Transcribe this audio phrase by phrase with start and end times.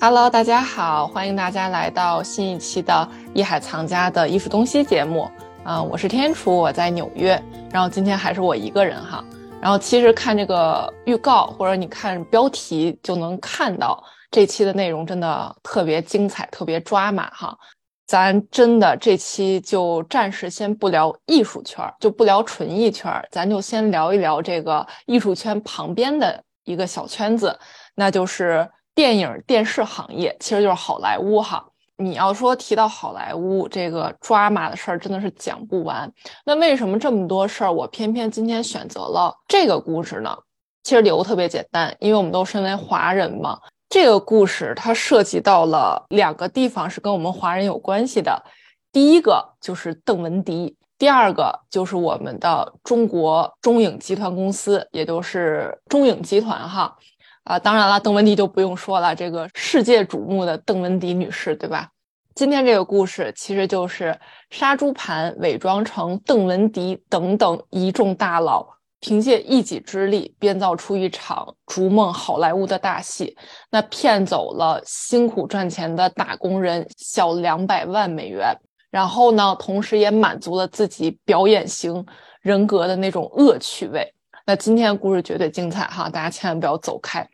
[0.00, 2.92] Hello，大家好，欢迎大家来到新一期的
[3.34, 5.28] 《艺海藏家的艺术东西》节目。
[5.64, 7.30] 啊，我是天楚，我在纽约。
[7.72, 9.24] 然后今天还是我一个人哈。
[9.60, 14.00] 然后其实看这个预告或者你看标题就能看到，
[14.30, 17.58] 这期的内容真的特别精彩，特别抓马哈。
[18.06, 27.58] 咱真的这期就暂时先不聊艺术圈，就不聊纯艺圈，咱就先聊一聊这个艺术圈旁边的一个小圈子，
[27.96, 28.66] 那就是
[28.98, 31.64] 电影电视行业，其实就是好莱坞哈。
[31.98, 36.12] 你要说提到好莱坞这个抓马的事儿，真的是讲不完。
[36.44, 40.36] 那为什么这么多事儿，我偏偏今天选择了这个故事呢？
[40.82, 43.56] 其实理由特别简单，因为我们都身为华人嘛。
[43.88, 48.42] 这个故事它涉及到了两个地方是跟我们华人有关系的，
[48.90, 56.96] 第一个就是邓文迪，第二个就是我们的中国中影集团公司，也就是中影集团哈。
[57.48, 61.88] 啊，当然了，邓文迪就不用说了，这个世界瞩目的邓文迪女士，对吧？
[62.34, 64.14] 今天这个故事其实就是
[64.50, 68.68] 杀猪盘伪装成邓文迪等等一众大佬。
[69.00, 73.34] 凭借一己之力编造出一场逐梦好莱坞的大戏，
[73.70, 78.54] 那骗走了辛苦赚钱的打工人小两百万美元，
[78.90, 82.04] 然后呢，同时也满足了自己表演型
[82.42, 84.12] 人格的那种恶趣味。
[84.44, 87.26] 那今天故事绝对精彩哈，大家千万不要走开。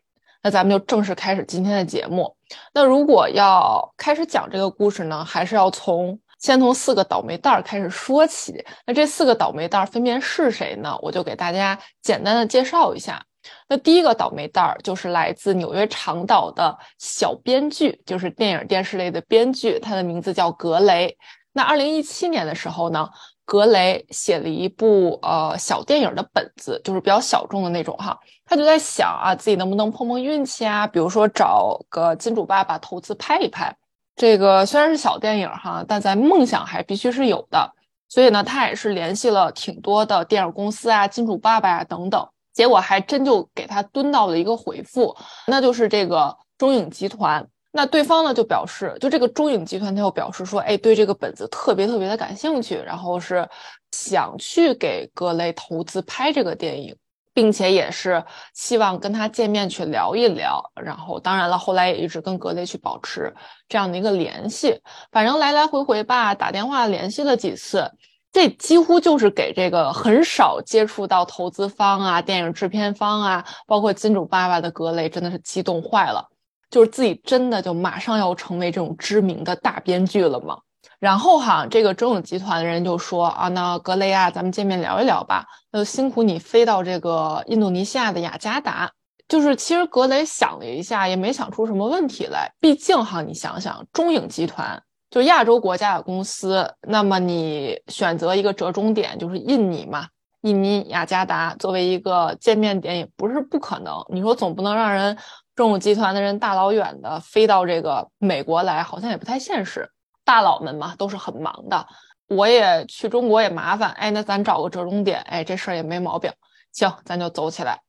[0.45, 2.37] 那咱们就正式开始今天的节目。
[2.73, 6.17] 那如果要开始讲这个故事呢，还是要从。
[6.41, 10.95] 先从四个倒霉蛋儿开始说起，那这四个倒霉蛋儿分别是谁呢？
[11.01, 13.25] 我就给大家简单的介绍一下。
[13.67, 21.17] 那第一个倒霉蛋儿就是来自纽约长岛的小编剧，就是电影电视类的编剧，他的名字叫格雷。
[21.55, 23.09] 那二零一七年的时候呢，
[23.47, 28.19] 格雷写了一部呃小电影的本子，就是比较小众的那种哈。
[28.47, 33.75] 他就在想啊，自己能不能碰碰运气啊，比如说找个金主爸爸投资拍一拍。
[34.17, 37.73] 这个虽然是小电影哈，但咱梦想还必须是有的。
[38.09, 45.17] 所以呢，他也是联系了挺多的电影公司啊、金主爸爸呀等等，结果还真就给他蹲到了一个回复，
[45.49, 47.45] 那就是这个中影集团。
[47.73, 53.49] 那对方呢就表示，就这个中影集团他又表示说，哎，对这个本子特别特别的感兴趣，然后是
[53.91, 56.95] 想去给格雷投资拍这个电影。
[57.35, 58.25] 并且也是
[58.55, 63.35] 希望跟他见面去聊一聊，然后当然了，后来也一直跟格雷去保持
[63.69, 64.81] 这样的一个联系，
[65.11, 67.91] 反正来来回回吧，打电话联系了几次，
[68.33, 76.29] 这几乎就是给这个很少接触到投资方啊、电影制片方啊，包括金主爸爸的格雷真的是激动坏了，
[76.71, 80.59] 就是自己真的就马上要成为这种知名的大编剧了吗？
[81.05, 85.45] 然后哈，这个中影集团的人就说啊，那格雷啊，咱们见面聊一聊吧。
[85.71, 88.91] 那就辛苦你飞到这个印度尼西亚的雅加达。
[89.29, 92.51] 就是其实格雷想了一下，也没想出什么问题来。
[92.59, 100.07] 毕竟哈，你想想，中影集团就亚洲国家的公司，那么你选择一个折中点就是印尼嘛，
[100.41, 104.03] 印尼雅加达作为一个见面点也不是不可能。
[104.09, 105.19] 你说总不能让人
[105.55, 109.91] 中影集团的人大老远的飞到这个美国来，好像也不太现实。
[110.25, 111.87] 大佬们嘛，都是很忙的。
[112.27, 116.33] 我也去中国也麻烦，哎，那咱找个折中点，哎，这事儿也没毛病。
[116.73, 117.81] 行，咱就走起来。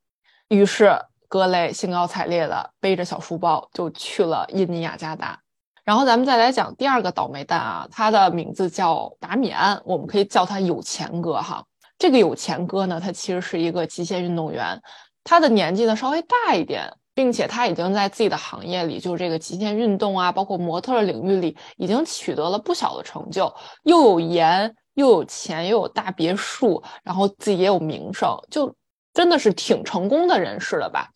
[0.49, 0.95] 于是
[1.27, 5.39] 格雷兴高采烈的背着小书包就去了印尼雅加达。
[5.83, 11.63] 然后咱们再来讲第二个倒霉蛋啊，他的名字叫达米安，我们可以叫他有钱哥哈。
[11.97, 14.81] 这个有钱哥呢，他其实是一个极限运动员，
[15.23, 16.93] 他的年纪呢稍微大一点。
[17.15, 23.51] 并且他已经在自己的行业里，就是这个极限运动啊，包括模特领域里，已经取得了不小的成就，
[23.83, 28.71] 又有颜，又有钱，又有大别墅，然后自己也有名声，就
[29.13, 31.09] 真的是挺成功的人士了吧？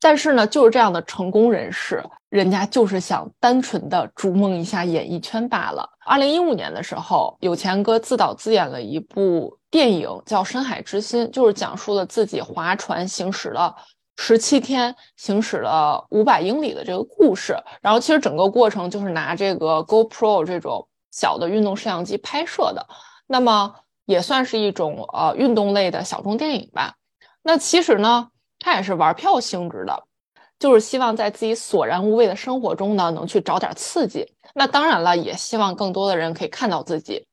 [0.00, 5.88] 但是呢，就是这样的成功人士，人家就是想单纯的逐梦一下演艺圈罢了。
[6.04, 13.72] 二零一五年的时候，有钱哥自导自演了一部电影，叫《深海之心》，就是讲述了自己划船行驶了。
[14.16, 22.86] 十七天行驶了五百英里的这个故事，然后其实整个过程就是拿这个 GoPro 这种小的运动摄像机拍摄的，
[23.26, 23.74] 那么
[24.04, 26.94] 也算是一种呃运动类的小众电影吧。
[27.42, 28.28] 那其实呢，
[28.58, 30.04] 它也是玩票性质的，
[30.58, 34.34] 就是希望在自己索然无味的生活中呢，能去找点刺激。
[34.54, 37.26] 那当然了，也希望更多的人可以看到自己。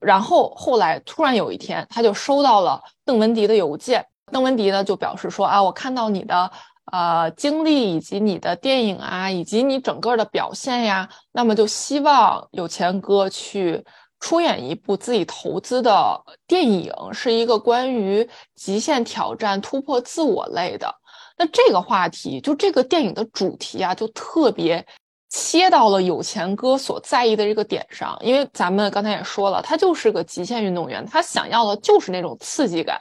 [0.00, 4.04] 然后后来突然有一天，他就收到了邓文迪的邮件。
[4.32, 6.50] 邓文迪呢就表示说啊，我看到你的
[6.90, 13.84] 呃经历以及你的电影啊，以及你整个的表现呀，那么就希望有钱哥去
[14.18, 20.92] 出演一部自己投资的电影，是一个关于极限挑战、突破自我类的。
[21.36, 24.84] 那这个话题，就这个电影的主题啊，就特别
[25.30, 33.00] 切到了有钱哥所在意的这个点上，因为咱们刚才也说了，他就是个极限运动员，他想要的就是那种刺激感。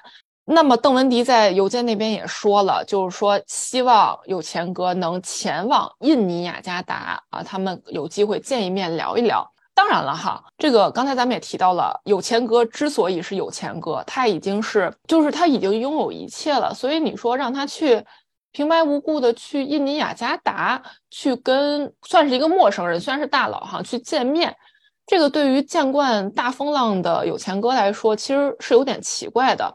[0.53, 9.49] 那么邓文迪在邮件那边也说了，就是说希望有钱哥能前往印尼雅加达啊，他们有机会见一面聊一聊。
[9.73, 18.05] 当然了哈，这个刚才咱们也提到了，有钱哥之所以是有钱哥，他已经是就是他已经拥有一切了，所以你说让他去。
[18.53, 24.53] 平白无故的去印尼雅加达去跟算是一个陌生人，虽然是大佬哈，去见面，
[25.07, 29.73] 这个对于见惯大风浪的有钱哥来说，其实是有点奇怪的。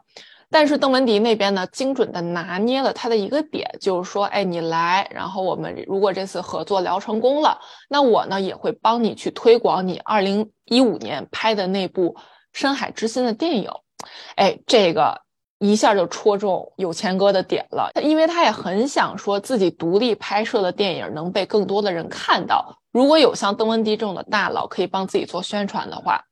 [0.49, 7.59] 但是邓文迪那边呢，精准的拿捏了他的一个点，就是说，哎，你来，然后我们如果这次合作聊成功了，
[7.89, 12.13] 那我呢也会帮你去推广你二零一五年拍的那部
[12.53, 13.69] 《深海之心》的电影。
[14.35, 15.21] 哎，这个。
[15.59, 22.77] 一下就戳中有钱哥的点了，因为他也很想说自己独立拍摄的电影能被更多的人看到。
[22.91, 26.23] 如果有像邓文迪这种的大佬可以帮自己做宣传的话，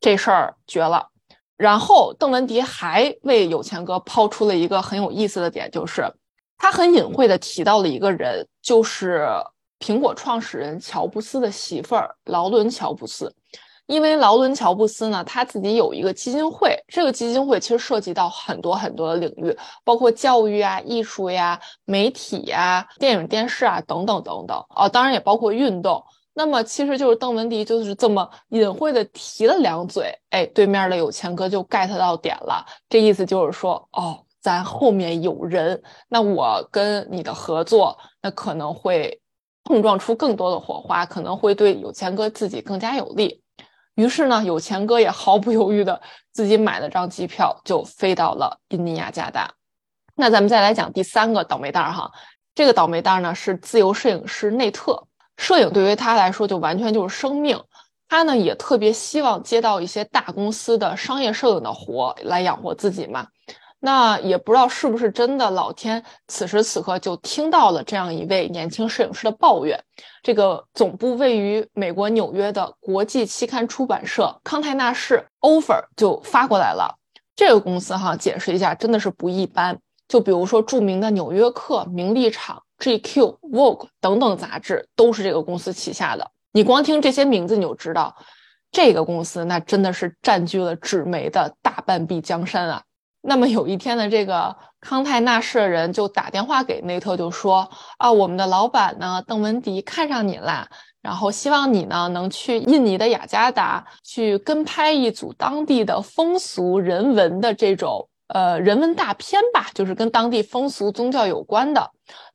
[0.00, 1.06] 这事儿绝了。
[1.56, 6.04] 然后邓文迪还为有钱哥抛出了一个很有意思的点，就是
[6.58, 9.28] 他很隐晦的提到了一个人，就是
[9.78, 13.34] 苹果创始人乔布斯的媳妇儿劳伦乔布斯。
[13.86, 19.54] 因为劳伦·乔布斯呢，他自己有一个基金会，这个基金会其实涉及到很多很多的领域，
[19.84, 26.02] 包括教育啊、艺术呀、媒体呀、电影、电视啊等等等等啊，当然也包括运动。
[26.36, 39.20] 那么其实就是邓文迪就是这么隐晦的提了两嘴，哎，对面的有钱哥就 get 到点了，这意思就是说，哦，咱后面有人，那我跟你的合作，那可能会
[39.62, 43.40] 碰撞出更多的火花，可能会对有钱哥自己更加有利。
[43.94, 46.02] 于是呢，有钱哥也毫不犹豫的
[46.32, 49.54] 自己买了张机票，就飞到了印尼雅加达。
[50.16, 52.10] 那咱们再来讲第三个倒霉蛋儿哈，
[52.56, 55.06] 这个倒霉蛋儿呢是自由摄影师内特。
[55.36, 57.60] 摄影对于他来说就完全就是生命，
[58.08, 63.26] 他呢也特别希望接到一些大公司的商业摄影的活来养活自己嘛。
[63.80, 69.78] 那也不知道是不是真的，老天此时此刻就听到了这样一位年轻摄影师的抱怨。
[70.22, 76.96] 这个总部位于美国纽约的国际期刊出版社康泰纳仕 offer 就发过来了。
[77.36, 79.78] 这个公司哈，解释一下，真的是不一般。
[80.08, 83.00] 就比如说著名的《纽约客》《名利场》《GQ》
[83.40, 86.30] 《Vogue》等等杂志，都是这个公司旗下的。
[86.52, 88.14] 你光听这些名字，你就知道
[88.70, 92.82] 这个公司那真的是占据了纸媒的大半壁江山啊。
[93.26, 100.68] 那么有一天呢，这个康泰纳仕的人就打电话给内特，就说啊，我们的老板呢，邓文迪看上你了，
[101.00, 111.90] 然后希望你呢能去印尼的雅加达去跟拍一组当地的风俗人文的这种呃人文大片吧，就是跟当地风俗宗教有关的。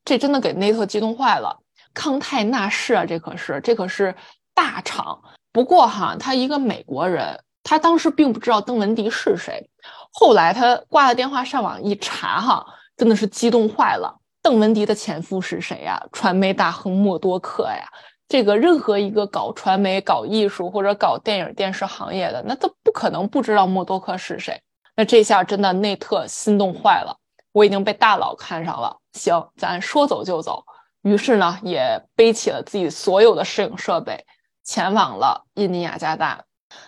[0.05, 1.59] 这真的给内特激动坏了。
[1.93, 4.15] 康泰纳仕啊，这可是这可是
[4.53, 5.21] 大厂。
[5.51, 9.69] 不过哈，他一个美国人，他当时并不知道邓文迪是谁。
[10.11, 12.65] 后来他挂了电话，上网一查，哈，
[12.95, 14.15] 真的是激动坏了。
[14.41, 16.01] 邓文迪的前夫是谁呀？
[16.11, 17.85] 传媒大亨默多克呀！
[18.27, 24.61] 这个任何一个搞传媒、搞艺术或者搞电影电视行业的，那都不可能不知道默多克是谁。
[24.99, 27.17] 那这下真的内特心动坏了，
[27.53, 30.61] 我已经被大佬看上了，行，咱说走就走。
[31.03, 34.25] 于是呢，也背起了自己所有的摄影设备，
[34.61, 36.43] 前往了印尼雅加达。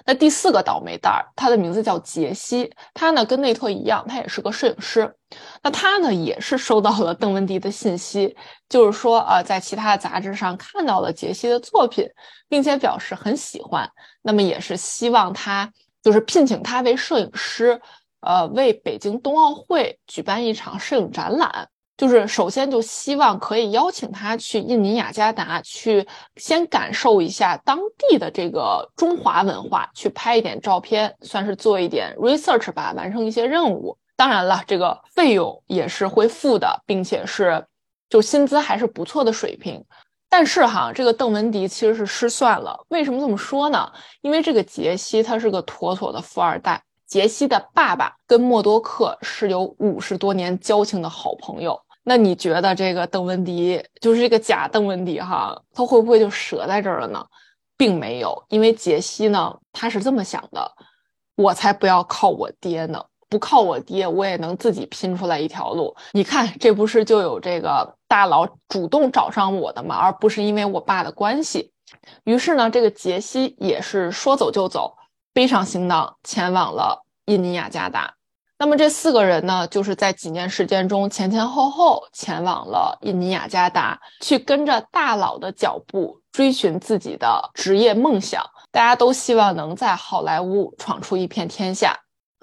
[0.06, 5.16] 那第四个倒霉蛋儿，他的名字叫杰西，他呢跟内特一样，他也是个摄影师。
[5.64, 8.36] 那他呢也是收到了邓文迪的信息，
[8.68, 12.10] 就是说呃，在其他的杂志上看到了杰西的作品，
[12.50, 13.90] 并且表示很喜欢。
[14.22, 15.72] 那么也是希望他
[16.04, 17.80] 就是聘请他为摄影师，
[18.22, 21.68] 呃，为北京冬奥会举办一场摄影展览。
[21.98, 33.96] 就是首先就希望可以邀请他去印尼雅加达，去先感受一下当地的这个中华文化，去拍一点照片，算是做一点 research 吧，完成一些任务。
[34.16, 37.64] 当然了，这个费用也是会付的，并且是
[38.10, 39.84] 就薪资还是不错的水平。
[40.28, 42.84] 但是哈，这个邓文迪其实是失算了。
[42.88, 43.92] 为什么这么说呢？
[44.22, 51.78] 因为这个杰西他是个妥妥的富二代，杰西的爸爸跟默多克是有五十多年交情的好朋友。
[52.04, 57.22] 那你觉得这个邓文迪就是这个假邓文迪哈，他会不会就折在这儿了呢？
[57.76, 60.72] 并没有，因为杰西呢，他是这么想的：
[61.36, 65.94] 我才不要靠我爹呢，不靠我爹，我也能自己拼出来一条路。
[66.14, 69.98] 你看，这不是就有这个大佬主动找上我的吗？
[69.98, 71.74] 而不是因为我爸的关系。
[72.24, 74.96] 于是呢，这个杰西也是说走就走，
[75.34, 78.14] 背上行囊前往了印尼雅加达。
[78.58, 88.46] 那么这四个人呢，就是在几年时间中前前后后前往了印尼雅加达，去跟着大佬的脚步追寻自己的职业梦想。
[88.70, 91.98] 大家都希望能在好莱坞闯出一片天下。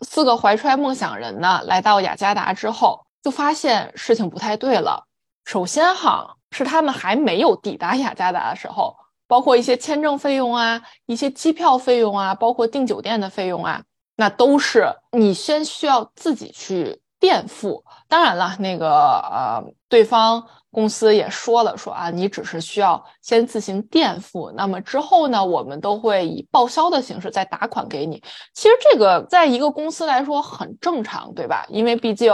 [0.05, 5.05] 四个怀揣梦想人呢，来到雅加达之后，就发现事情不太对了。
[5.45, 8.97] 首先哈，是他们还没有抵达雅加达的时候，
[9.29, 13.81] 包括一些签证费用啊，一些机票费用啊，包括订酒店的费用啊。
[14.17, 17.85] 那都是你先需要自己去垫付。
[18.09, 18.89] 当然了，那个
[19.31, 24.51] 呃，对方公司也说了，说啊，你只是需要先自行垫付。
[24.57, 28.21] 那么之后呢，我们都会以报销的形式再打款给你。
[28.55, 31.65] 其实这个在一个公司来说很正常，对吧？
[31.69, 32.33] 因为毕竟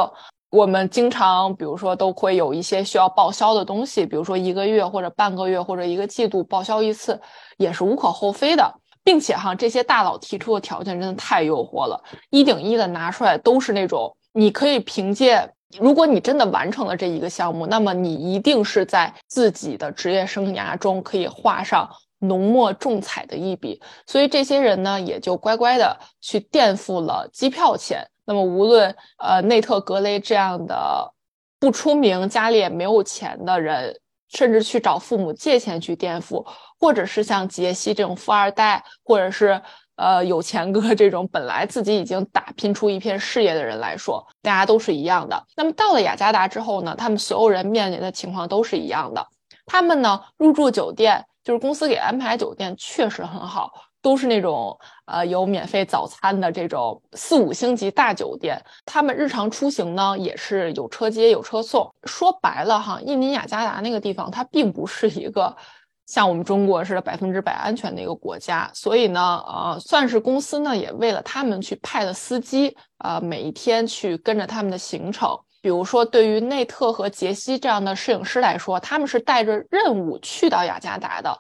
[0.54, 7.20] 我们经常，比如说都会有一些需要报销的东西，比如说一个月或者半个月或者一个季度报销一次，
[7.56, 8.73] 也是无可厚非的。
[9.02, 15.46] 并且哈，这些大佬提出的条件真的太诱惑了，一顶一的拿出来都是那种，你可以凭借，
[15.76, 23.82] 如果你真的完成了这一个项目，那么你一定是在自己的职业生涯中可以画上浓墨重彩的一笔。
[24.06, 28.06] 所以这些人呢，也就乖乖的去垫付了机票钱。
[28.25, 31.12] 那么无论呃内特·格雷这样的
[31.59, 34.00] 不出名、家里也没有钱的人。
[34.31, 36.45] 甚至去找父母借钱去垫付，
[36.81, 39.62] 或者是像杰西这种富二代，或者是
[39.95, 45.40] 呃有钱哥 这种本来自己已经打拼出一片事业的人来说，大家都是一样的。
[45.54, 49.25] 那么到了雅加达之后呢，他们所有人面临的情况都是一样的。
[49.66, 53.71] 他们呢入住酒店，就是公司给安排酒店确实很好。
[54.04, 61.90] 都是那种呃有免费早餐的这种四五星级大酒店，他们日常出行呢也是有车接有车送。
[62.04, 65.56] 说白了哈，印尼雅加达那个地方它并不是一个
[66.04, 75.34] 像我们中国似的百分之百安全的一个国家，所以呢，呃，算是公司呢也为了他们去派了司机，呃，每一天去跟着他们的行程。
[75.62, 81.34] 比如说对于内特和杰西这样的摄影师来说，他们是带着任务去到雅加达的。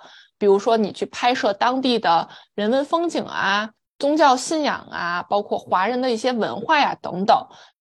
[0.44, 7.34] 比如说，你去拍摄当地的人文风景啊、宗教信仰啊，包括华人的一些文化呀等等。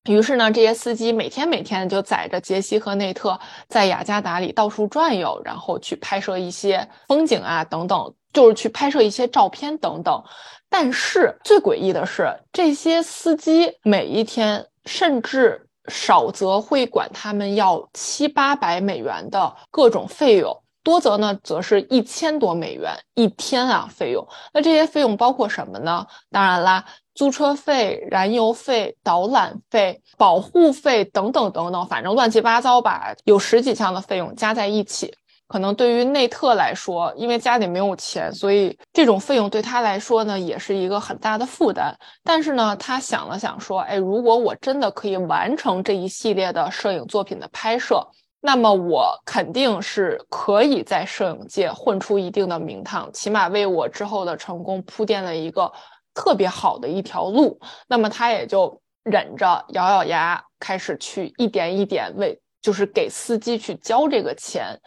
[0.05, 10.23] 于是呢，这些司机每天每天就载着杰西和内特在雅加达里到处转悠，然后去拍摄一些风景啊等等，就是去拍摄一些照片等等。
[10.69, 20.62] 但是最诡异的是，这些司机每一天甚至少则会管他们要七八百美元的各种费用。
[20.83, 24.27] 多则呢，则是一千多美元一天啊，费用。
[24.53, 26.05] 那这些费用包括什么呢？
[26.29, 26.83] 当然啦，
[27.15, 35.15] 租车费、燃油费、导览费、保护费等等等等，反正乱七八糟吧，有十几项的费用加在一起。
[35.47, 41.95] 可能对于内特来说，因为家里没有钱，所以这种费用对他来说呢，也是一个很大的负担。
[42.23, 48.05] 但是呢，他想了想说，哎，如果我真的可以完成这一系列的摄影作品的拍摄。
[48.45, 55.71] 那么我肯定是可以在摄影界混出一定的名堂，起码为我之后的成功铺垫了一个
[56.13, 57.57] 特别好的一条路。
[57.87, 64.77] 那么他也就忍着，咬咬牙，开始去一点一点为，就是给司机去交这个钱。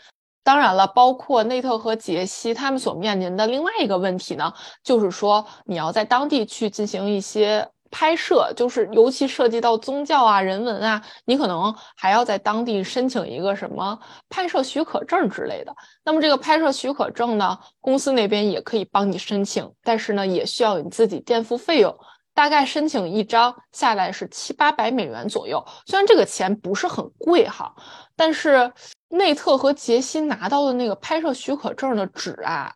[0.45, 4.53] 当然了，包括内特和杰西他们所面临的另外一个问题呢，
[4.85, 7.67] 就是说你要在当地去进行一些。
[7.99, 13.99] 拍摄就是，尤其涉及到宗教啊、人文啊，你可能还要在当地申请一个什么
[14.29, 15.75] 拍摄许可证之类的。
[16.05, 21.99] 那么这个拍摄许可证呢，公司那边也可以帮你申请，但是呢，也需要你自己垫付费用，
[22.35, 25.65] 大概申请一张下来是七八百美元左右。
[25.87, 27.75] 虽然这个钱不是很贵哈，
[28.15, 28.71] 但是
[29.09, 32.75] 内特和杰西拿到的那个拍摄许可证的纸啊。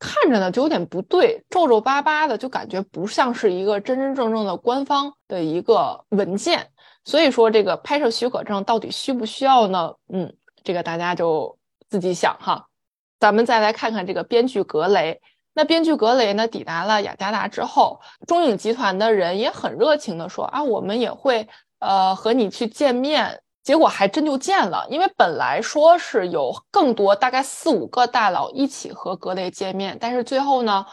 [0.00, 6.70] 看着呢就有点不对，皱皱巴巴的，就感觉不像是一个真真正正的官方的一个文件。
[7.04, 9.94] 所以说，这个拍摄许可证到底需不需要呢？
[10.12, 12.66] 嗯，这个大家就自己想哈。
[13.18, 15.20] 咱们再来看看这个编剧格雷。
[15.52, 21.46] 那编剧格雷呢，抵达了雅加达之后，中影集团的人也很热情的说啊，我们也会
[21.78, 23.42] 呃和你去见面。
[23.62, 30.86] 结果还真就见了，因为本来说是有更多，大概四五个大佬一起和格雷见面，但是最后呢，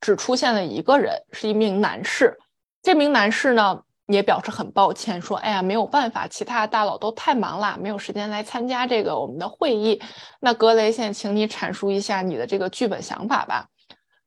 [0.00, 2.38] 只出现了一个人，是一名男士。
[2.82, 10.02] 这名男士呢也表示很抱歉，说：“哎呀，没有办法，其他大佬都太忙了，没有时间来参加这个我们的会议。
[10.40, 13.68] 那格雷，现在请你阐述一下你的这个剧本想法吧。”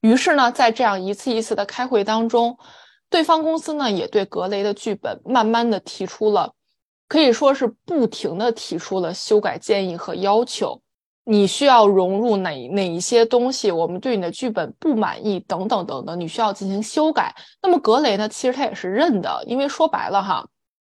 [0.01, 2.57] 于是呢，在这样一次一次的开会当中，
[3.09, 6.53] 对方公司呢也对格雷的剧本慢慢的提出了。
[7.07, 10.81] 可以说是不停的提出了修改建议和要求，
[11.23, 13.71] 你需要融入哪哪一些东西？
[13.71, 17.33] 我们对你的剧本不满意，等等等等，你需要进行修改。
[17.61, 18.27] 那么格雷呢？
[18.27, 20.45] 其实他也是认的，因为说白了哈，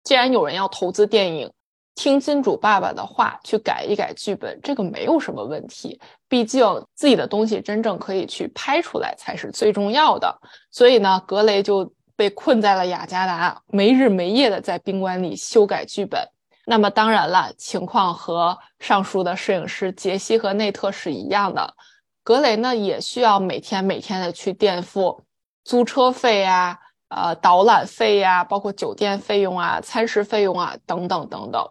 [0.03, 1.51] 既然有人要投资电影，
[1.95, 5.99] 听金主爸爸的话去改一改剧本，这个没有什么问题。
[6.27, 6.65] 毕竟
[6.95, 10.33] 自己的东西真正可以去拍出来才是最重要的。
[10.71, 16.27] 所以呢，格雷就被困在了雅加达，没日没夜的在宾馆里修改剧本。
[16.65, 21.73] 那么当然了，情况和上述的摄影师杰西和内特是一样的。
[22.23, 25.23] 格雷呢也需要每天每天的去垫付
[25.63, 31.67] 租车费呀、呃导览费呀、包括酒店费用啊、餐食费用啊等等等等。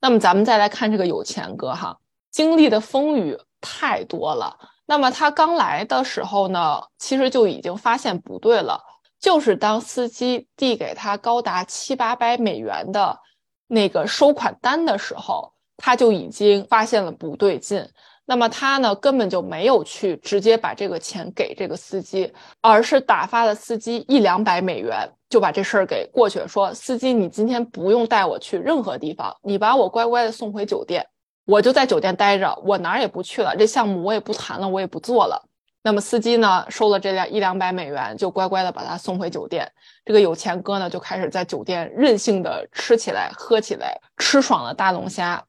[0.00, 1.98] 那么咱们再来看这个有钱哥哈，
[2.30, 4.56] 经历的风雨太多了。
[4.86, 8.80] 那么他刚来的时候呢，其实就已经发现不对了，
[9.24, 13.18] 就是当司机递给他高达七八百美元的
[13.66, 17.88] 那个收款单的时候，他就已经发现了不对劲。
[18.26, 26.46] 那么他呢，根本就没有去直接把这个钱给这个司机，而是打发了司机一两百美元，就把这事儿给过去了。
[26.46, 31.06] 说司机，你今天不用带我去任何地方，你把我乖乖的送回酒店，
[31.46, 33.56] 我就在酒店待着，我哪儿也不去了。
[33.56, 35.42] 这项目我也不谈了，我也不做了。
[35.84, 39.70] 那么司机呢，收了这两一两百美元，就乖乖的把他送回酒店。
[40.04, 45.40] 这个有钱哥呢，就开始在酒店任性的吃起来、喝起来，吃爽了大龙虾。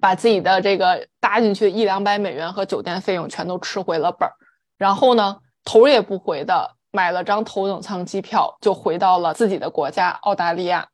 [0.00, 4.32] 把自己的这个搭进去一两百美元和酒店费用全都吃回了本儿，
[4.78, 10.88] 然后呢头也不回的买了张头等舱机票，就回到了自己的国家澳大利亚。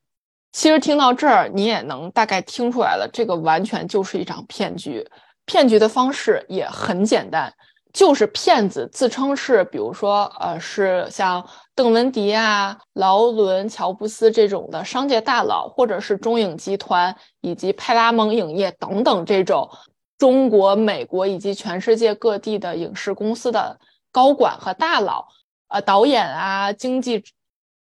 [0.50, 5.08] 其实听到这儿，你也能大概听出来了，这个完全就是一场骗局。
[5.46, 7.54] 骗局的方式也很简单。
[7.92, 19.68] 就是骗子自称是，比如说，呃，是像邓文迪啊、劳伦、乔布斯这种的商界大佬，或者是中影集团以及派拉蒙影业等等这种
[20.18, 23.78] 中国、美国以及全世界各地的影视公司的
[24.12, 25.26] 高管和大佬，
[25.68, 27.24] 呃，导演啊、经纪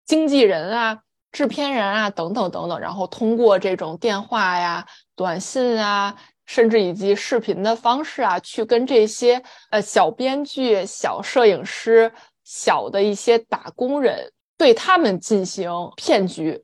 [0.04, 1.00] 经纪人啊、
[1.32, 6.14] 制片人啊等等等等，然后通过这种电话呀、短信啊。
[6.46, 12.12] 甚至以及视频的方式啊，去跟这些呃小编剧、小摄影师、
[12.44, 16.62] 小的一些打工人，对他们进行骗局，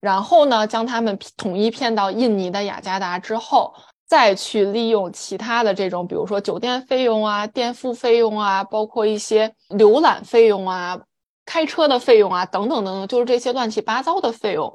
[0.00, 3.72] 然后呢，将他们统一骗到印尼的雅加达之后，
[4.08, 11.00] 再去利用其他的这种，比如说酒店费用啊、垫付费用啊，包括一些浏览费用啊、
[11.46, 14.74] 开车的费用啊等等等等，就是这些乱七八糟的费用，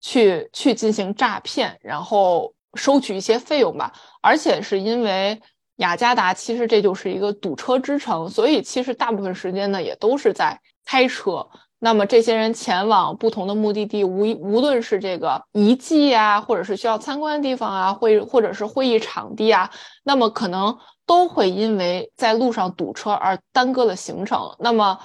[0.00, 2.54] 去去进行诈骗，然后。
[2.74, 5.40] 收取一些费用吧，而且是因为
[5.76, 11.48] 雅加达其实这就是一个堵车之城，所以其实大部分时间呢也都是在开车。
[11.80, 19.70] 那么这些人前往不同的目的地，无无论是这个遗迹啊，或者是需要参观的地方啊，会或者是会议场地啊，
[20.02, 20.76] 那么可能
[21.06, 24.56] 都会因为在路上堵车而耽搁了行程。
[24.58, 24.98] 那么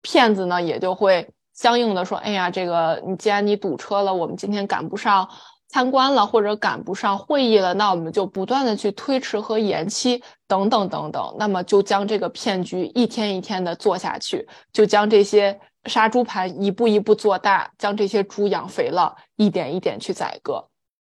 [0.00, 5.28] 骗子呢也就会相应的说：“哎呀，这个你既然你堵车了，我们今天赶不上。”
[5.72, 20.62] 参观了或者赶不上会议了，那我们就不断的去推迟和延期等等等等，那么就将这个骗局一天一天的做下去，就将这些杀猪盘一步一步做大，将这些猪养肥了，一点一点去宰割。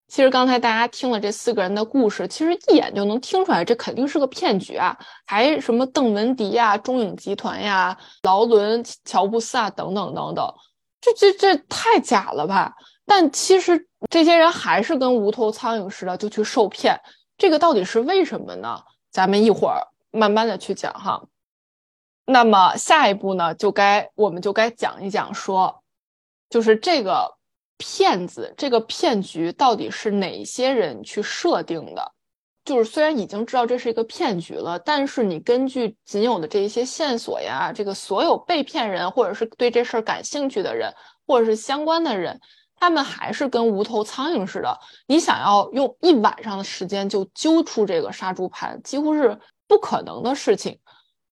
[0.09, 4.97] 其实刚才大家听了这四个人的故事，其实一眼就能听出来，这肯定是个骗局啊！
[5.25, 10.45] 还什么邓文迪呀、中影集团呀、劳伦、乔布斯啊等等等等，
[10.99, 12.73] 这这这太假了吧！
[13.09, 16.99] 但其实这些人还是跟无头苍蝇似的，就去受骗。
[17.37, 18.83] 这个到底是为什么呢？
[19.09, 21.23] 咱们一会儿慢慢的去讲哈。
[22.25, 25.81] 那么下一步呢，就该我们就该讲一讲，说
[26.49, 27.37] 就是这个
[27.77, 32.11] 骗子这个骗局到底是哪些人去设定的？
[32.65, 40.93] 就是虽然已经知道这是一个骗局了，但是你根据仅有的这一些线索呀，这个所有被骗人或者是对这事儿感兴趣的人，
[41.25, 42.41] 或者是相关的人。
[42.79, 50.77] 他们还是跟无头苍蝇似的，你想要用一晚上的时间就揪出这个杀猪盘，几乎是不可能的事情。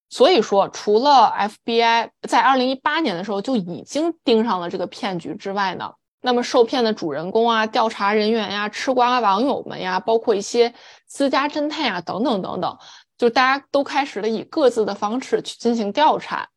[0.10, 1.32] 所以说，除了
[1.66, 10.74] FBI 在二零一八年的时候就已经盯上了这个骗局之外呢，那么受骗的主人公啊、调查人员呀、吃瓜网友们呀，包括一些
[11.08, 12.78] 私家侦探呀等等等等，
[13.18, 16.50] 就大家都开始了以各自的方式去进行调查。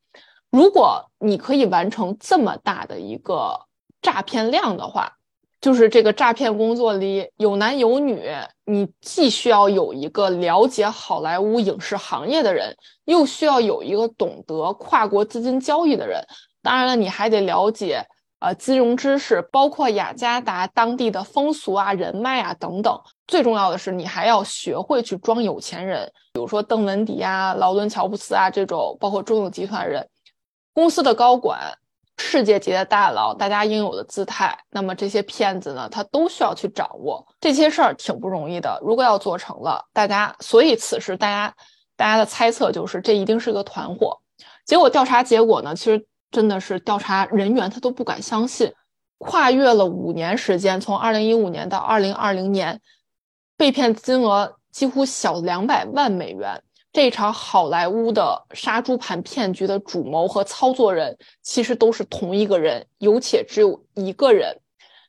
[0.51, 3.68] 如果你可以完成这么大的一个。
[4.01, 5.13] 诈骗量的话，
[5.61, 8.23] 就是这个诈骗工作里有男有女，
[8.65, 16.23] 你既需要有一个了解好莱坞影视行业的人，又需要有一个懂得跨国资金交易的人。
[16.63, 18.07] 当然了，你还得了解
[18.39, 23.01] 呃金融知识，包括雅加达当地的风俗啊、人脉啊等等。
[23.27, 30.09] 最重要的是，你还要学会去装有钱人，比如说邓文迪啊、劳伦·乔布斯啊这种，包括中影集团人
[30.73, 31.59] 公司的高管。
[32.19, 38.79] 世界级的大佬，大家应有的姿态，那么这些骗子呢，他都需要去掌握这些事儿，挺不容易的。
[38.83, 41.55] 如果要做成了，大家，所以此时大家
[41.97, 44.19] 大家的猜测就是这一定是个团伙。
[44.67, 48.73] 结果调查结果呢，其实真的是调查人员他都不敢相信，
[49.19, 52.81] 跨越了五年时间，从二零一五年到二零二零年，
[53.57, 56.63] 被骗金额几乎小两百万美元。
[56.99, 64.59] 这场好莱坞的杀猪盘骗局的主谋和操作人其实都是同一个人，有且只有一个人，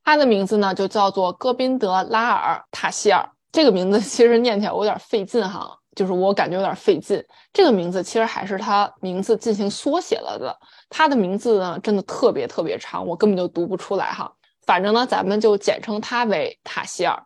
[0.04, 3.28] 他的名字呢就叫做戈宾德拉尔塔希尔。
[3.52, 7.26] 这个名字其实念起来有点费劲哈，就是我感觉有点费劲。
[7.52, 10.56] 这个名字其实还是他名字进行缩写了的。
[10.92, 14.32] 他的名字呢真的特别特别长，我根本就读不出来哈。
[14.62, 17.20] 反正呢，咱们就简称他为塔希尔。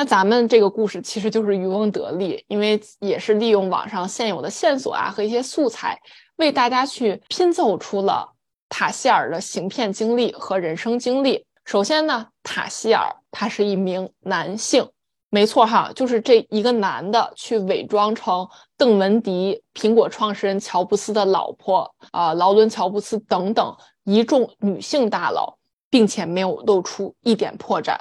[0.00, 6.00] 那咱们这个故事其实就是渔翁得利，因为也是利用网上现有的线索啊和一些素材，
[6.36, 8.26] 为大家去拼凑出了
[8.70, 11.44] 塔希尔的行骗经历和人生经历。
[11.66, 14.88] 首先呢，塔希尔他是一名男性，
[15.28, 25.58] 没错哈，就是这一个男的去伪装成邓文迪、苹果创始人乔布斯的老婆啊，劳伦乔布斯等等一众女性大佬，
[25.90, 27.98] 并且没有露出一点破绽。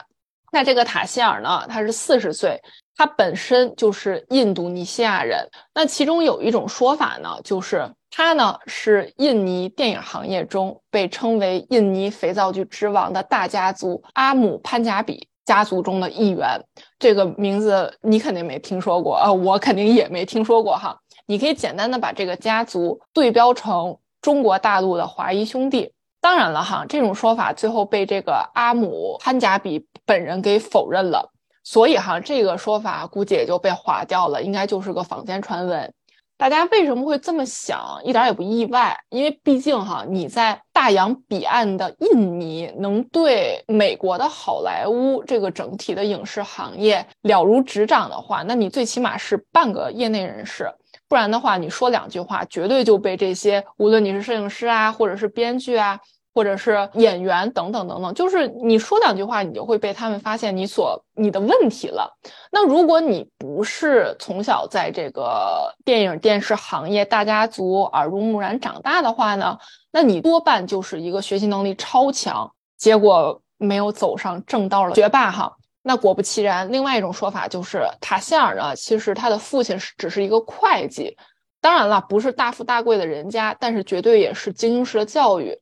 [0.51, 1.65] 那这个塔希尔呢？
[1.69, 2.59] 他是四十岁，
[2.95, 5.47] 他本身就是印度尼西亚人。
[5.73, 16.59] 那其中有一种说法呢，就是他呢是印尼电影行业中被称为印尼肥皂剧之王的大家族阿姆潘贾比家族中的一员。
[16.97, 20.97] 这个名字你肯定没听说过啊，我肯定也没听说过哈。
[21.27, 25.93] 你可以简单的把这个家族对标成中国大陆的华谊兄弟。
[26.21, 31.31] 当然了哈，这种说法最后被这个阿姆潘贾比本人给否认了，
[31.63, 35.93] 所以哈，这个说法估计也就被划掉了，应该就是个坊间传闻。
[36.35, 50.73] 大家为什么会这么想，一点也不意外，因为毕竟哈，你在大洋彼岸的印尼能对美国的好莱坞这个整体的影视行业了如指掌的话，那你最起码是半个业内人士。
[51.07, 55.99] 不然的话，你说两句话，绝对就被这些无论你是摄影师啊，或者是编剧啊，
[56.33, 62.09] 或者是演员等等等等，就是你说两句话，你就会被他们发现你所你的问题了。
[62.51, 69.57] 那如果你不是从小在这个电影电视行业大家族耳濡目染长大的话呢，
[69.91, 75.55] 那你多半就是一个学习能力超强，结果没有走上正道的学霸哈。
[75.81, 81.17] 那果不其然，另外一种说法就是塔希尔呢，其实他的父亲是只是一个会计，
[81.61, 85.57] 当然了，不是大富大贵的人家，但是绝对也是精英式的教育，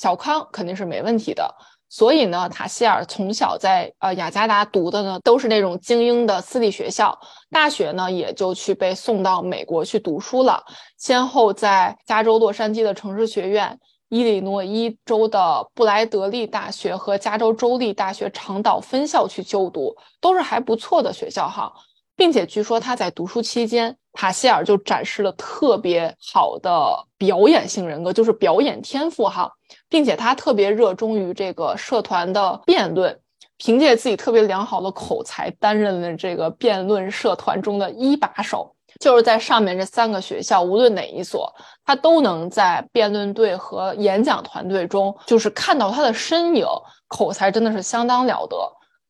[0.00, 1.54] 小康肯定是没问题的。
[1.90, 7.18] 所以呢，塔希尔从小在呃雅加达读的呢都是那种精英的私立学校，
[7.50, 10.64] 大学呢也就去被送到美国去读书了，
[10.96, 13.78] 先后在加州洛杉矶的城市学院。
[14.08, 21.72] 伊利诺伊州的布莱德利大学和加州州立大学长岛分校去就读，都是还不错的学校哈，
[22.16, 29.50] 并且据说他在读书期间，塔希尔就展示了特别好的表演性人格，就是表演天赋哈，
[29.88, 33.18] 并且他特别热衷于这个社团的辩论，
[33.56, 38.74] 凭借自己特别良好的口才，担任了这个辩论社团中的一把手。
[38.98, 41.50] 就是在上面这三个学校，无论哪一所，
[41.86, 46.66] 他都能在辩论队和演讲团队中，就是看到他的身影。
[47.06, 48.56] 口才真的是相当了得。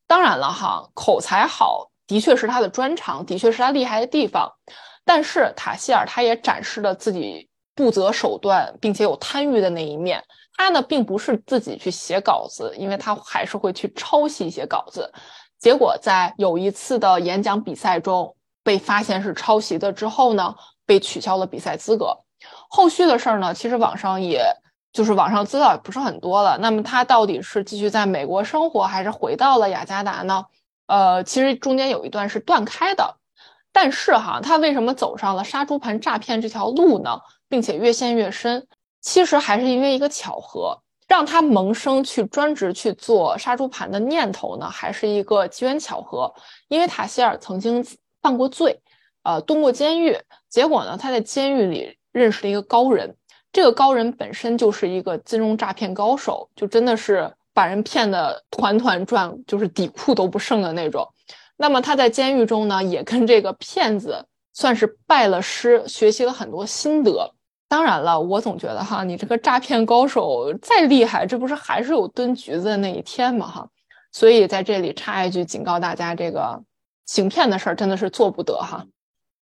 [0.07, 4.51] 当然了哈，口才好的确是他的专长，的确是他厉害的地方。
[5.11, 10.23] 但是塔希尔他也展示了自己不择手段并且有贪欲的那一面。
[10.55, 15.11] 他呢，并不是自己去写稿子，因为他还是会去抄袭一些稿子。
[15.59, 18.33] 结果在有一次的演讲比赛中。
[18.63, 22.15] 被发现是抄袭的之后呢，被取消了比赛资格。
[22.69, 24.45] 后续的事儿呢，其实网上也
[24.93, 26.59] 就是网上资料也不是很多了。
[26.59, 30.45] 那么他到底是继续在美国生活，还是回到了雅加达呢？
[30.85, 33.15] 呃，其实中间有一段是断开的。
[33.71, 37.19] 但是哈，他为什么走上了杀猪盘诈骗这条路呢？
[37.47, 38.67] 并且越陷越深，
[39.01, 46.33] 其实还是因为一个巧合，让他萌生去专职去做杀猪盘的念头呢，还是一个机缘巧合。
[46.67, 47.85] 因为塔希尔曾经。
[48.23, 48.79] 犯过罪，
[49.23, 50.15] 呃，蹲过监狱。
[50.47, 53.15] 结果呢，他在监狱里认识了一个高人，
[53.51, 61.03] 这个高人本身就是一个金融诈骗高手，就真的是把人骗得团团转，就是底裤都不剩的那种。
[61.61, 67.31] 那么他在监狱中呢，也跟这个骗子算是拜了师，学习了很多心得。
[67.67, 73.45] 当然了，我总觉得哈，你这个诈骗高手再厉害，这不是还是有蹲局子的那一天吗？
[73.45, 73.67] 哈，
[74.11, 76.59] 所以在这里插一句，警告大家这个。
[77.05, 78.85] 行骗的事儿真的是做不得哈。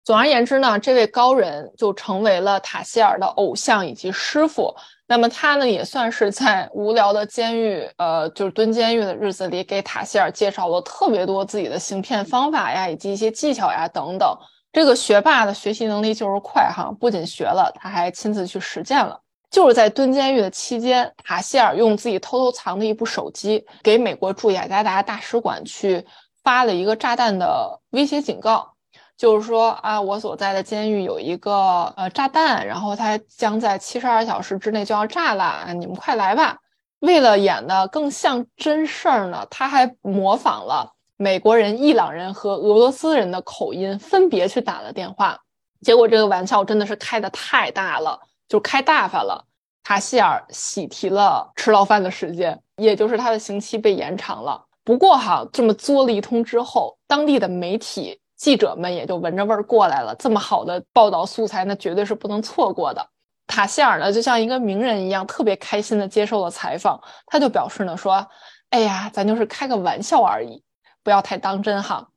[0.02, 4.74] 总而言之呢，这位高人就成为了塔希尔的偶像以及师傅。
[5.10, 14.28] 那么他呢，也算是在无聊的监狱，呃，就是蹲监狱的日子里，给塔希尔介绍了特别多自己的行骗方法呀，以及一些技巧呀等等。
[14.70, 19.18] 这个学霸的学习能力就是快哈，不仅学了，他还亲自去实践了。
[19.50, 26.04] 就是在蹲监狱的期间，塔希尔用自己偷偷藏的一部手机，给美国驻雅加达大使馆去
[26.44, 28.74] 发了一个炸弹的威胁警告。
[29.18, 36.56] 就是说啊，我所在的监狱有一个呃炸弹，然后它将在七十二小时之内就要炸了，你们快来吧！
[37.00, 45.36] 为了演的更像真事儿呢，他还模仿了美国人、伊朗人和俄罗斯人的口音，分别去打了电话。
[45.80, 49.44] 结果这个玩笑真的是开的太大了，就开大发了。
[49.82, 54.64] 塔希尔喜提了吃牢饭的时间，也就是他的刑期被延长了。
[54.84, 58.20] 不过哈，这么作了一通之后，当地的媒体。
[58.38, 63.06] 记者们也就闻着味儿过来了，这么好的报道素材，那绝对是不能错过的。
[63.48, 67.02] 塔希尔呢，就像一个名人一样，特别开心的接受了采访。
[67.26, 68.24] 他就表示呢，说
[68.70, 70.62] ：“哎呀，咱就是开个玩笑而已，
[71.02, 72.08] 不要太当真哈。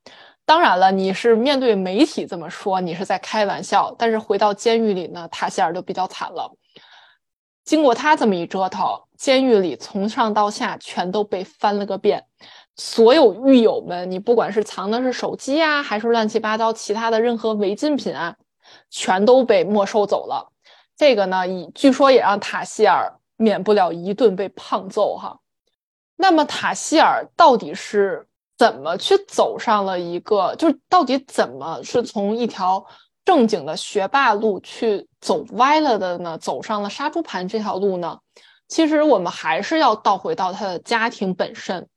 [0.45, 3.95] 当然了，你是面对媒体这么说，你是在开玩笑。
[3.97, 6.55] 但是回到监狱里呢，塔希尔就比较惨了。
[7.63, 8.85] 经过他这么一折腾，
[9.17, 12.25] 监狱里从上到下全都被翻了个遍。”
[12.75, 18.35] 所有狱友们，你不管是藏的是手机啊，还是乱七八糟其他的任何违禁品啊，
[18.89, 20.51] 全都被没收走了。
[20.97, 25.39] 这个呢，以据说也让塔希尔免不了一顿被胖揍哈。
[26.15, 32.85] 那么塔希尔到底是怎么去走上了一个，就是到底怎么是从一条
[33.25, 36.37] 正经的学霸路去走歪了的呢？
[36.37, 38.19] 走上了杀猪盘这条路呢？
[38.67, 41.87] 其实我们还是要倒回到他的家庭本身。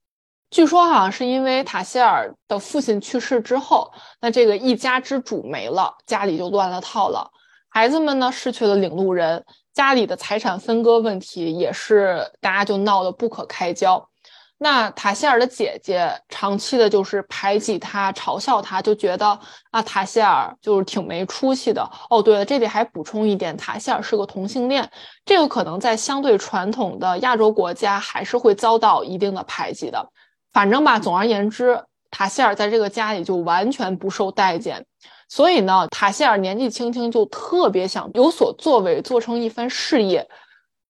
[0.55, 7.29] 据说好像是因为塔希尔的父亲去世之后，那这个一家之主没了，家里就乱了套了。
[7.69, 14.09] 孩子们呢失去了领路人，家里的财产分割问题也是大家就闹得不可开交。
[14.57, 19.37] 那塔希尔的姐姐长期的就是排挤他、嘲笑他，就觉得
[19.73, 21.83] 啊塔希尔就是挺没出息的。
[22.09, 24.89] 哦，对了，这里还补充一点，塔希尔是个同性恋，
[25.25, 30.13] 这个可能在相对传统的亚洲国家还是会遭到一定的排挤的。
[30.55, 31.79] 反正吧，总而言之，
[32.11, 34.87] 塔希尔在这个家里就完全不受待见，
[35.29, 40.27] 所以呢，塔希尔年纪轻轻就特别想有所作为，做成一番事业，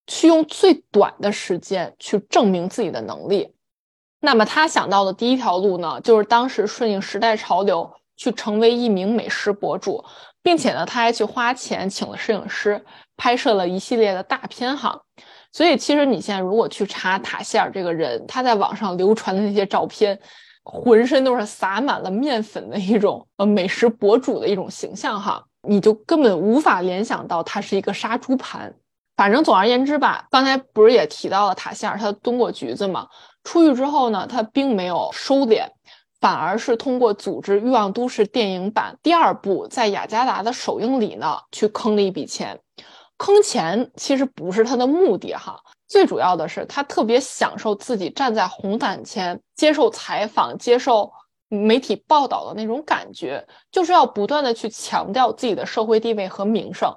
[0.06, 3.54] 去用最短的时间去证明自己的能力。
[4.20, 10.04] 那么他想到的第一条路呢，就是当时顺应时代潮流，去成为一名美食博主，
[10.42, 12.84] 并且呢，他还去花钱请了摄影师，
[13.16, 15.00] 拍摄了一系列的大片哈。
[15.54, 20.18] 所以，其实你现在如果去查塔希尔这个人，他在网上流传的那些照片，
[20.64, 28.74] 浑身都是撒满了面粉的一种呃美食博主的一种形象哈，你就根本无法联想到他是一个杀猪盘。
[29.16, 33.06] 反正总而言之吧，刚才不是也提到了塔希尔他蹲过局子嘛？
[33.44, 35.68] 出狱之后呢，他并没有收敛，
[36.20, 42.58] 反而是通过组织《欲望都市》电影版第二部在雅加达的首映礼呢，去坑了一笔钱。
[43.16, 51.12] 坑钱其实不是他的目的哈，最主要的是他特别享受自己站在红毯前接受采访、接受
[51.48, 56.92] 媒体报道的那种感觉，就是要不断的去强调自己的社会地位和名声，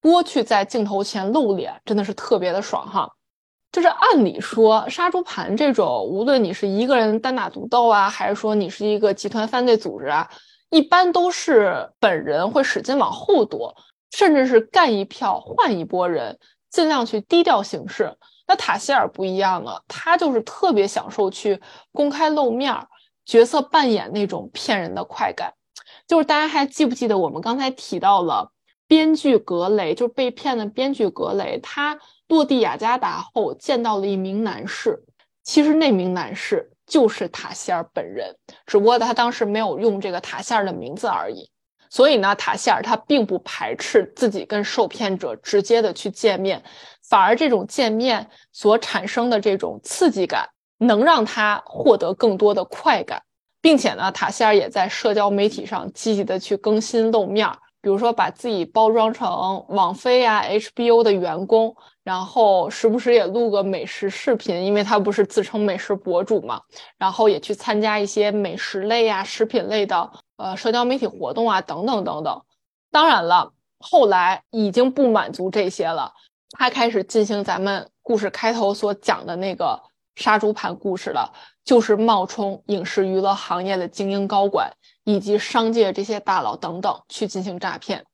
[0.00, 3.10] 多去在镜头前露脸，真的是特别的爽哈。
[3.70, 10.26] 就是按理说杀猪盘这种，无论你是一个人单打独斗啊，还是说你是一个集团犯罪组织啊，
[10.70, 13.76] 一般都是本人会使劲往后躲。
[14.10, 16.38] 甚至是干一票换一拨人，
[16.70, 18.16] 尽量去低调行事。
[18.46, 21.60] 那塔希尔不一样了，他就是特别享受去
[21.92, 22.74] 公开露面、
[23.26, 25.52] 角色扮演那种骗人的快感。
[26.06, 28.50] 就是大家还记不记得我们刚才提到了
[28.86, 35.04] 编剧格雷，就是被骗的编剧格雷，他落地雅加达后见到了一名男士，
[35.44, 41.50] 其实那名男士就是塔希尔本人，只不过他当时没有用这个塔希尔的名字而已。
[41.90, 46.62] 所以呢，塔希尔他并不排斥自己跟受骗者直接的去见面，
[47.08, 50.48] 反而这种见面所产生的这种刺激感，
[50.78, 53.22] 能让他获得更多的快感，
[53.60, 61.74] 并且呢，塔希尔也在社交媒体上积极的去更新露面儿，比如说把自己包装成网飞呀、HBO 的员工，
[62.04, 66.60] 然后时不时也录个美食视频，因为他不是自称美食博主嘛，
[66.98, 70.10] 然后也去参加一些美食类呀、食品类的。
[70.38, 72.42] 呃，社交媒体活动啊，等等等等。
[72.90, 76.14] 当然了，后来已经不满足这些了，
[76.52, 79.82] 他开始进行咱们故事开头所讲的那个
[80.16, 81.32] 杀猪盘故事了，
[81.64, 84.72] 就是冒充影视娱乐行业的精英高管
[85.04, 88.06] 以及商界这些大佬等等去进行诈骗。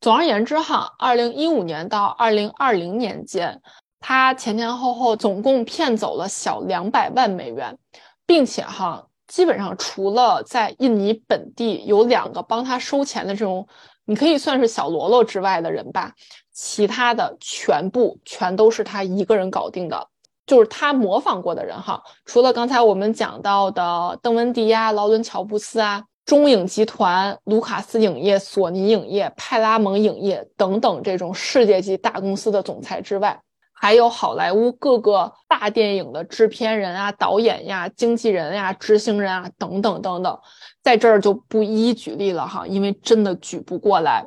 [0.00, 3.60] 总而言之哈，二零一五年到二零二零年间，
[3.98, 7.76] 他前前后后总共骗走了小两百万美元，
[8.24, 13.68] 并且哈，基本上除了在印尼本地有两个帮他收钱的这种，
[14.06, 16.12] 你可以算是小喽啰之外的人吧，
[16.52, 20.08] 其他的全部全都是他一个人搞定的。
[20.46, 33.38] 就是他模仿过的人哈，除了刚才我们讲到的邓文迪呀、劳伦乔布斯啊、中影集团、卢卡斯影业、索尼影业、派拉蒙影业等等这种世界级大公司的总裁之外，
[33.80, 40.38] 还有好莱坞各个大电影的制片人啊、导演呀、经纪人呀、执行人啊等等等等，
[40.82, 44.26] 在这儿就不一一举例了哈，因为真的举不过来。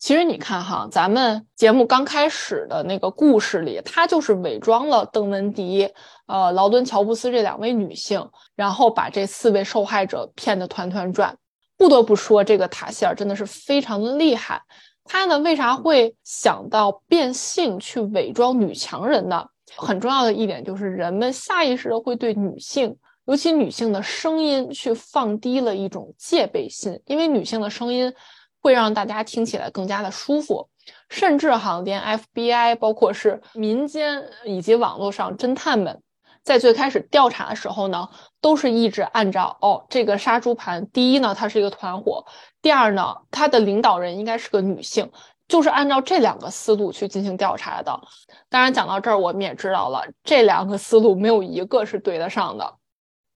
[0.00, 5.90] 其实你看哈，咱们节目刚开始的那个故事里，他就是伪装了邓文迪、
[6.26, 11.36] 呃劳伦乔布斯这两位女性，然后把这四位受害者骗得团团转。
[11.76, 14.62] 不得不说，这个塔希尔真的是非常的厉害。
[15.08, 19.44] 他呢，为啥会想到变性去伪装女强人呢？
[19.76, 28.12] 很重要的一点就是，人们下意识的会对女性，尤其女性的声音去放低了一种戒备心，因为女性的声音。
[28.60, 30.68] 会让大家听起来更加的舒服，
[31.08, 36.02] 甚至哈，连 FBI，包括是民间以及网络上侦探们，
[36.42, 38.08] 在最开始调查的时候呢，
[38.40, 42.24] 都是一直按照哦，这个杀猪盘，第一呢，它是一个团伙，
[42.62, 45.10] 第二呢，它的领导人应该是个女性，
[45.48, 48.00] 就是按照这两个思路去进行调查的。
[48.48, 52.74] 当然，讲到这儿，我们也知道了，这两个思路没有一个是对得上的，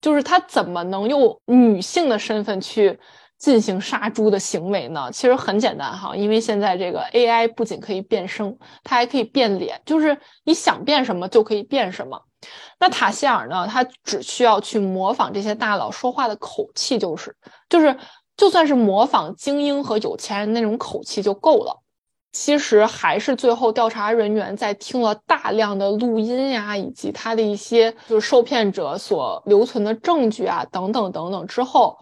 [0.01, 2.99] 就是他怎么能用女性的身份去？
[3.39, 12.23] 进行杀猪的行为呢，其实很简单哈，因为现在这个 AI 不仅可以变声，它还可以变脸，就是你想变什么就可以变什么。
[12.79, 17.35] 那塔希尔呢，他只需要去模仿这些大佬说话的口气，就是
[17.69, 17.97] 就是
[18.37, 21.79] 就算是模仿精英和有钱人那种口气就够了。
[22.33, 31.97] 其实还是最后调查人员在听了大量的录音呀，以及他的一些就是受骗者所留存的证据啊等等等等之后。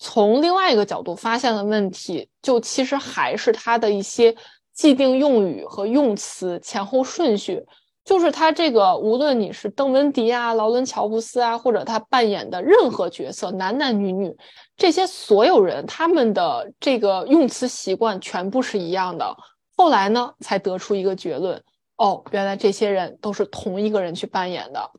[0.00, 4.32] 从另外一个角度发现了问题，就其实还是他的一些
[4.72, 7.66] 既定用语和用词前后顺序，
[8.08, 14.34] 就是他这个无论你是邓文迪啊、劳伦乔布斯啊，或者他扮演的任何角色，男男女女，
[14.78, 19.36] 这些所有人他们的这个用词习惯全部是一样的。
[19.76, 21.62] 后来呢，才得出一个结论：
[21.98, 24.90] 哦，原来这些人都是同一个人去扮演的。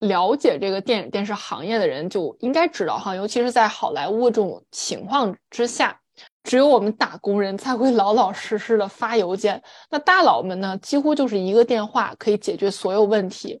[0.00, 5.98] 了解这个电影电视行业的人就应该知道哈，尤其是在好莱坞这种情况之下，
[6.44, 9.62] 只有我们打工人才会老老实实的发邮件。
[9.90, 13.60] 那大佬们呢，几乎就是一个电话可以解决所有问题。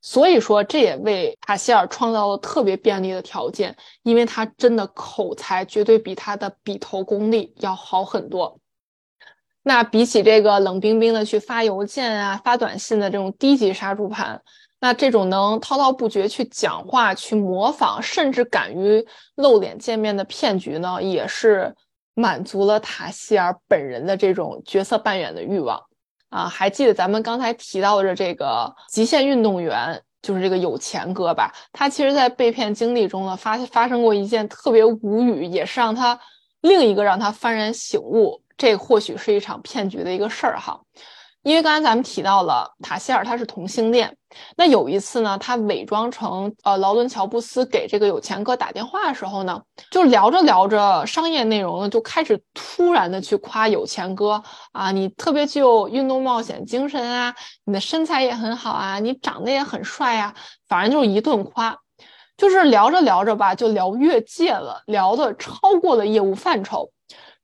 [0.00, 8.60] 所以说，这也为塔希尔创造了特别便利的条件，因为他真的口才绝对比他的笔头功力要好很多。
[9.64, 14.40] 那比起这个冷冰冰的去发邮件啊、发短信的这种低级杀猪盘。
[14.80, 19.04] 那这种能滔滔不绝去讲话、去模仿，甚至敢于
[19.34, 21.74] 露脸见面的骗局呢，也是
[22.18, 25.80] 满足了塔希尔本人的这种角色扮演的欲望
[26.30, 26.48] 啊！
[26.48, 31.54] 还记得咱们刚才提到的这个极限运动员，就是这个有钱哥吧？
[31.72, 36.18] 他其实，在被骗经历中呢，发发生过一件特别无语，也是让他
[36.62, 40.80] 另一个让他幡然醒悟，这或许是一场骗局的一个事儿哈。
[41.42, 44.14] 因为刚才咱们提到了塔希尔他是同性恋，
[44.56, 60.34] 那有一次呢，他伪装成呃劳伦乔布斯给这个有钱哥打电话的时候呢，就聊着聊着商业内容呢，就开始突然的去夸有钱哥啊，你特别具有运动冒险精神啊，你的身材也很好啊，你长得也很帅啊，
[60.68, 61.78] 反正就是一顿夸，
[62.36, 66.90] 就是聊着聊着吧，就聊越界了，聊的超过了业务范畴。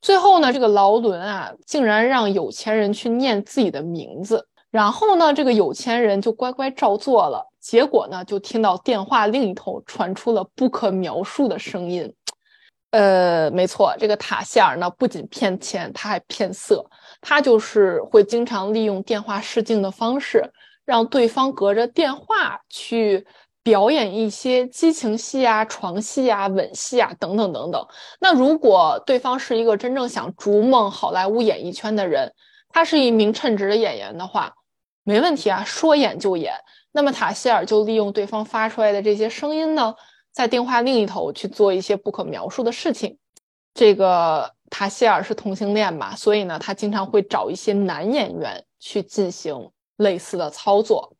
[0.04, 7.42] 最后呢，这个劳伦啊，竟然让有钱人去念自己的名字，然后呢，这个有钱人就乖乖照做了。
[7.58, 12.14] 结果呢，就听到电话另一头传出了不可描述的声音。
[12.90, 16.84] 呃，没错，这个塔希尔呢，不仅骗钱，他还骗色。
[17.22, 20.44] 他就是会经常利用电话试镜的方式，
[20.84, 23.26] 让对方隔着电话去。
[23.64, 27.88] 表演一些激情戏啊、床戏啊、吻戏啊等等等等。
[28.20, 32.32] 那如果对方是一个真正想逐梦好莱坞演艺圈的人，
[32.68, 34.54] 他是一名称职的演员的话，
[35.02, 36.54] 没问题啊，说演就演。
[36.92, 39.94] 那么塔希尔就利用对方发出来的这些声音呢，
[40.30, 43.16] 在电话另一头去做一些不可描述的事情。
[43.72, 51.16] 这个塔希尔是同性恋嘛，所以呢，他经常会找一些男演员去进行类似的操作。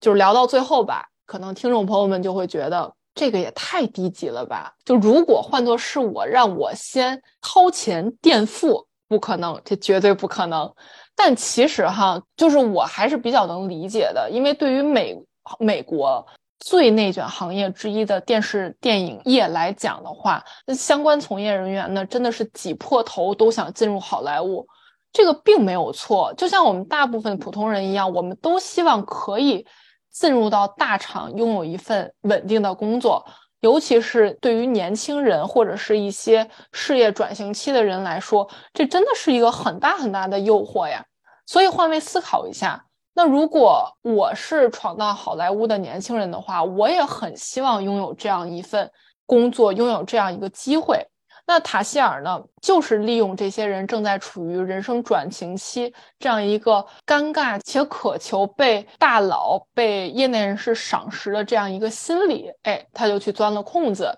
[0.00, 1.09] 就是聊到最后吧。
[1.30, 4.74] 可能听众朋友们就会觉得这个也太低级了吧？
[4.84, 10.68] 就如果换作是我，让我先掏钱垫付，不可能，这绝对不可能。
[11.14, 15.16] 但其实哈，就是我还是比较能理解的，因为对于美
[15.60, 16.26] 美国
[16.58, 24.66] 最内卷行业之一的电视电影业来讲的话，那相关从业人员呢，真的是挤破头都想进入好莱坞。
[25.12, 29.64] 这个并没有错，就像我们大部分普通人一样，我们都希望可以
[30.10, 33.24] 进入到大厂，拥有一份稳定的工作。
[33.60, 41.04] 尤其是对于年轻人或者是一些事业转型期的人来说，这真的是一个很大很大的诱惑呀。
[41.46, 42.82] 所以换位思考一下，
[43.12, 48.90] 那如果我是闯到好莱坞的年轻人的话，我也很希望拥有这样一份
[49.26, 51.06] 工作，拥有这样一个机会。
[51.50, 64.16] 那塔希尔呢，就是利用这些人正在处于人生转型期这样一个尴尬且渴求被大佬、被业内人士赏识的这样一个心理，哎，他就去钻了空子。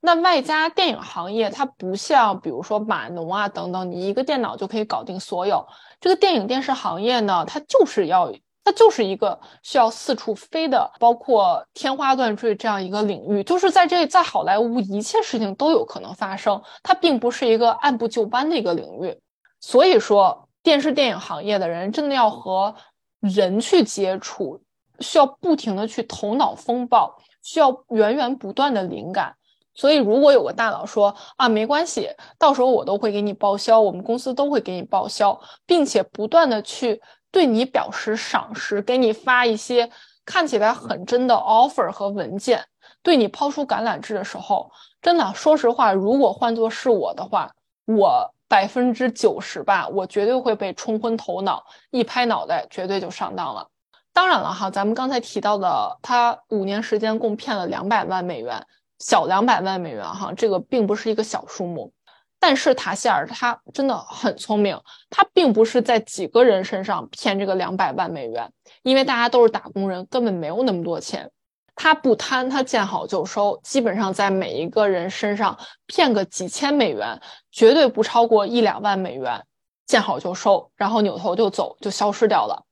[0.00, 5.66] 那外加电影行业，它不像比如说码农啊等等，你一个电脑就可以搞定所有。
[6.00, 8.32] 这个电影电视行业呢，它就是要。
[8.62, 16.62] 它就是一个需要四处飞的，包括天花乱坠这样一个领域，就是在这在好莱坞，一切事情都有可能发生。
[16.82, 19.18] 它并不是一个按部就班的一个领域，
[19.60, 22.74] 所以说电视电影行业的人真的要和
[23.18, 24.60] 人去接触，
[25.00, 29.34] 需要不停的去头脑风暴，需要源源不断的灵感。
[29.74, 37.00] 所以如果有个大佬说啊，没关系，到时候我都会给你报销，我们公司都会给你报销，并且不断的去。
[37.30, 39.90] 对你表示赏识，给你发一些
[40.24, 42.64] 看起来很真的 offer 和文件，
[43.02, 44.70] 对你抛出橄榄枝的时候，
[45.00, 47.50] 真的，说实话，如果换作是我的话，
[47.86, 53.68] 我百分之九十吧，我绝对会被冲昏头脑，一拍脑袋，绝对就上当了。
[54.12, 58.66] 当然了哈，咱们刚才提到的，他五年时间共骗了两百万美元，
[58.98, 61.92] 小两百万美元哈，这个并不是一个小数目。
[62.40, 64.80] 但是塔希尔他真的很聪明，
[65.10, 68.50] 他并不是在几个人身上骗这个两百万美元，
[68.82, 71.30] 因为大家都是打工人，根本没有那么多钱。
[71.76, 77.20] 他不贪，他见好就收，基本上在每一个人身上骗个几千美元，
[77.52, 79.44] 绝对不超过一两万美元，
[79.86, 82.64] 见好就收，然后扭头就走，就消失掉了。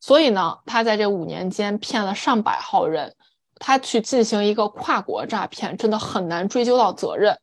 [0.00, 3.14] 所以呢，他在这五年间骗了上百号人，
[3.56, 7.38] 他去进行一个跨国诈骗，真的很难追究到责任。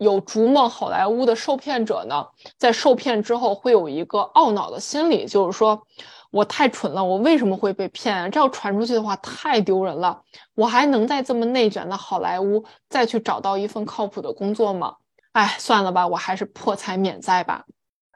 [0.00, 2.26] 有逐梦好莱坞的受骗者呢，
[2.56, 5.80] 在受骗之后会有一个懊恼的心理，就是说
[6.30, 8.30] 我太蠢了，我为什么会被骗？
[8.30, 10.18] 这要传出去的话太丢人了，
[10.54, 14.94] 我还能在这么内卷的好莱坞再去找到一份靠谱的工作吗？
[15.32, 17.64] 哎，算了吧，我还是破财免灾吧。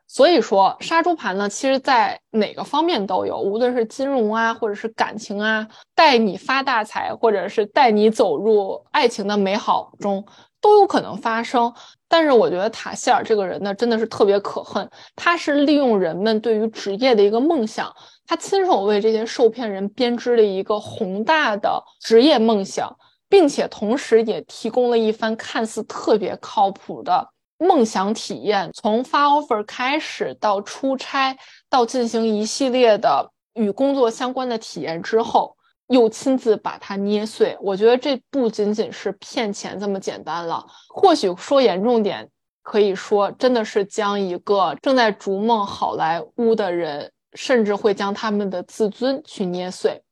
[0.06, 10.24] 所以说，杀猪盘呢，其实在哪个方面都有，无论是金融啊，或者是感情啊，带你发大财，或者是带你走入爱情的美好中。
[10.64, 11.70] 都有可能发生，
[12.08, 14.90] 但是我觉得塔希尔这个人呢，真的是特别可恨。
[15.14, 17.94] 他是利用人们对于职业的一个梦想，
[18.26, 22.96] 他亲手为这些受骗人编织了一个宏大的职业梦想，
[23.28, 28.70] 并且同时也提供了一番看似特别靠谱的梦想体验。
[28.72, 31.36] 从发 offer 开始，到出差，
[31.68, 35.54] 到进行一系列的与工作相关的体验之后。
[35.88, 40.64] 又亲自把它捏碎，我觉得这不仅仅是骗钱这么简单了。
[40.88, 42.28] 或许说严重点，
[42.62, 50.02] 可以说真的是将一个正在逐梦好莱坞的人，甚至会将他们的自尊去捏碎。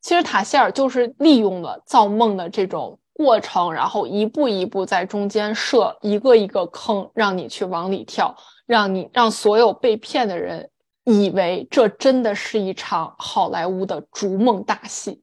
[0.00, 10.70] 其实塔希尔就是利用了造梦的这种过程，然后一步一步在中间设一个一个坑，让你去往里跳，让你让所有被骗的人。
[11.10, 15.22] 以为这真的是一场好莱坞的逐梦大戏。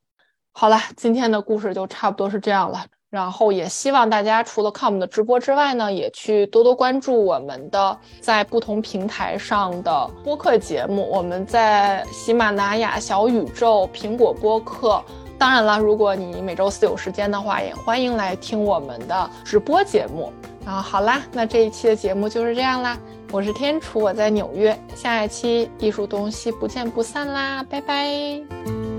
[0.52, 2.84] 好了，今天的故事就差不多是这样了。
[3.12, 11.08] 然后也希望大家除了看我们的直播之外呢，也去多多关注我们的在不同平台上的播客节目。
[11.10, 15.02] 我们在喜马拉雅、小宇宙、苹果播客。
[15.38, 20.32] 当然了，如果你每周四有时间的话，也欢迎来听我们的直播节目。
[20.66, 22.98] 然后好啦，那这一期的节目就是这样啦。
[23.32, 24.78] 我是天楚，我在纽约。
[24.96, 28.95] 下一期艺术东西不见不散啦，拜拜。